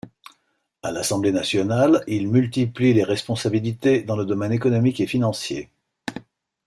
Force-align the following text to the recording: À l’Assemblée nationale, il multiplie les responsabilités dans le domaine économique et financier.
À 0.81 0.91
l’Assemblée 0.91 1.31
nationale, 1.31 2.03
il 2.07 2.27
multiplie 2.27 2.91
les 2.91 3.03
responsabilités 3.03 4.01
dans 4.01 4.15
le 4.15 4.25
domaine 4.25 4.51
économique 4.51 4.99
et 4.99 5.05
financier. 5.05 5.69